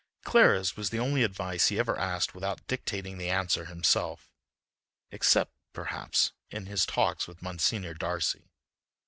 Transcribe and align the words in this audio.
Clara's 0.23 0.75
was 0.75 0.89
the 0.89 0.97
only 0.97 1.21
advice 1.21 1.67
he 1.67 1.77
ever 1.77 1.95
asked 1.95 2.33
without 2.33 2.65
dictating 2.65 3.19
the 3.19 3.29
answer 3.29 3.65
himself—except, 3.65 5.53
perhaps, 5.73 6.31
in 6.49 6.65
his 6.65 6.87
talks 6.87 7.27
with 7.27 7.43
Monsignor 7.43 7.93
Darcy. 7.93 8.49